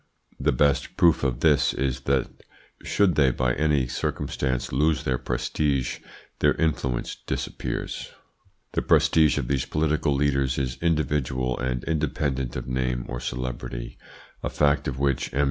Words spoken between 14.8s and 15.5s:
of which M.